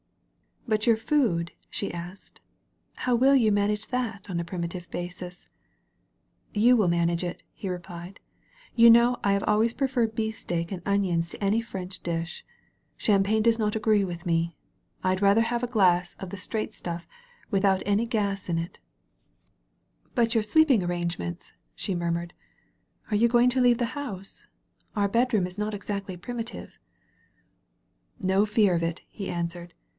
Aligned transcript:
"But 0.67 0.87
your 0.87 0.95
food," 0.97 1.51
she 1.69 1.93
asked, 1.93 2.39
"how 2.95 3.13
will 3.13 3.35
you 3.35 3.51
manage 3.51 3.87
that 3.87 4.29
on 4.29 4.39
a 4.39 4.43
primitive 4.45 4.89
basis?" 4.89 5.49
"You 6.53 6.75
will 6.77 6.87
manage 6.87 7.23
it," 7.23 7.43
he 7.51 7.67
replied, 7.69 8.19
"you 8.73 8.89
know 8.89 9.17
I 9.23 9.33
have 9.33 9.43
always 9.45 9.73
preferred 9.73 10.15
beefsteak 10.15 10.71
and 10.71 10.81
onions 10.85 11.29
to 11.31 11.43
any 11.43 11.61
French 11.61 12.01
dish. 12.01 12.45
Champagne 12.97 13.43
does 13.43 13.59
not 13.59 13.75
agree 13.75 14.03
with 14.05 14.25
me. 14.25 14.55
I'd 15.03 15.21
rather 15.21 15.41
have 15.41 15.61
a 15.61 15.67
glass 15.67 16.15
of 16.19 16.29
the 16.29 16.37
straight 16.37 16.73
stuff, 16.73 17.07
with 17.51 17.65
out 17.65 17.83
any 17.85 18.07
gas 18.07 18.47
in 18.49 18.57
it." 18.57 18.79
219 20.15 20.15
THE 20.15 20.15
VALLEY 20.15 20.15
OF 20.15 20.15
VISION 20.15 20.15
^'But 20.15 20.33
your 20.33 20.43
sleeping 21.21 21.29
arrangements/' 21.29 21.53
she 21.75 21.93
mur 21.95 22.11
mured, 22.11 22.33
"are 23.11 23.17
you 23.17 23.27
going 23.27 23.49
to 23.51 23.61
leave 23.61 23.77
the 23.77 23.87
house? 23.93 24.47
Our 24.95 25.09
bedroom 25.09 25.45
is 25.45 25.57
not 25.57 25.73
exactly 25.75 26.17
primitive." 26.17 26.79
"No 28.19 28.45
fear 28.45 28.73
of 28.73 28.81
it," 28.81 29.01
he 29.09 29.29
answered. 29.29 29.73